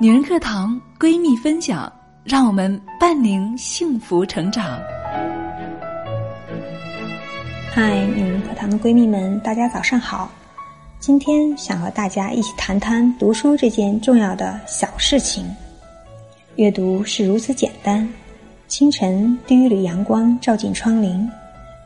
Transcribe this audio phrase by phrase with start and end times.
[0.00, 4.78] 女人课堂闺蜜分享，让我们伴您幸福成长。
[7.72, 10.30] 嗨，女人课堂的闺蜜们，大家早上好！
[11.00, 15.44] 今天想和大家一起谈谈读书这件重要的小事情。
[16.54, 18.08] 阅读是如此简单，
[18.68, 21.28] 清晨第一缕阳光照进窗棂，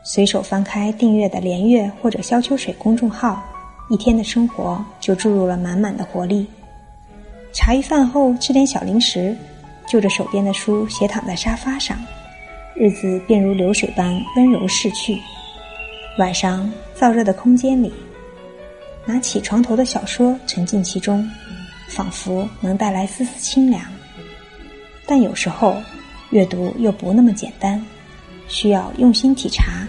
[0.03, 3.41] 随手翻开订阅的连月或者萧秋水公众号，
[3.89, 6.45] 一天的生活就注入了满满的活力。
[7.53, 9.37] 茶余饭后吃点小零食，
[9.87, 11.97] 就着手边的书斜躺在沙发上，
[12.75, 15.21] 日子便如流水般温柔逝去。
[16.17, 16.69] 晚上
[16.99, 17.93] 燥热的空间里，
[19.05, 21.29] 拿起床头的小说沉浸其中，
[21.87, 23.83] 仿佛能带来丝丝清凉。
[25.05, 25.79] 但有时候，
[26.31, 27.79] 阅读又不那么简单，
[28.47, 29.87] 需要用心体察，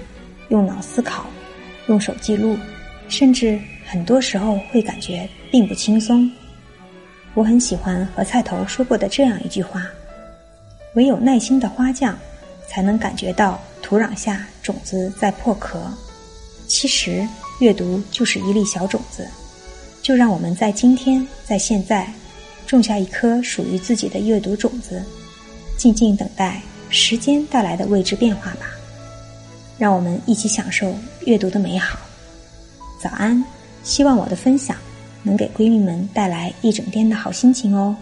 [0.48, 1.24] 用脑思考，
[1.86, 2.58] 用手记录，
[3.08, 6.30] 甚至很多时候会感觉并不轻松。
[7.34, 9.86] 我很喜欢何菜头说过的这样一句话
[10.94, 12.16] ：“唯有耐心的花匠，
[12.68, 15.82] 才能感觉到土壤下种子在破壳。”
[16.68, 17.26] 其实，
[17.60, 19.26] 阅读就是一粒小种子，
[20.00, 22.10] 就让我们在今天，在现在，
[22.66, 25.02] 种下一颗属于自己的阅读种子，
[25.76, 28.66] 静静等待时间带来的未知变化吧。
[29.76, 30.94] 让我们一起享受
[31.26, 31.98] 阅读的美好。
[33.02, 33.44] 早安，
[33.82, 34.76] 希望我的分享。
[35.24, 37.96] 能给闺蜜们带来一整天的好心情哦！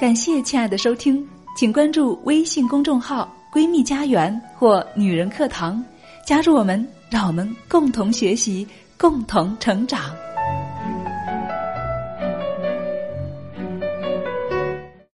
[0.00, 1.22] 感谢亲爱的收听，
[1.56, 5.84] 请关注微信公众号“闺蜜家园”或“女人课堂”，
[6.24, 10.14] 加入我们，让我们共同学习，共同成长。